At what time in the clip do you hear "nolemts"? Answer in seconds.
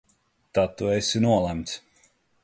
1.25-1.77